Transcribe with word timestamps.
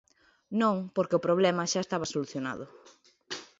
Non, 0.61 0.75
porque 0.95 1.17
o 1.17 1.25
problema 1.27 1.69
xa 1.71 1.79
estaba 1.83 2.11
solucionado. 2.13 2.65